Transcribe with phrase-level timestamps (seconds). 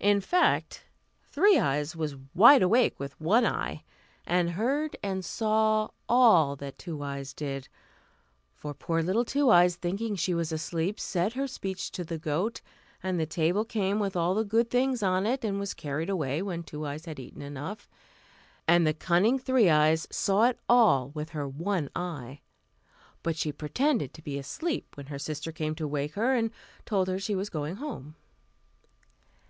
[0.00, 0.86] In fact,
[1.24, 3.84] Three Eyes was wide awake with one eye,
[4.26, 7.68] and heard and saw all that Two Eyes did;
[8.54, 12.62] for poor little Two Eyes, thinking she was asleep, said her speech to the goat,
[13.02, 16.40] and the table came with all the good things on it, and was carried away
[16.40, 17.90] when Two Eyes had eaten enough;
[18.66, 22.40] and the cunning Three Eyes saw it all with her one eye.
[23.22, 26.52] But she pretended to be asleep when her sister came to wake her and
[26.86, 28.14] told her she was going home.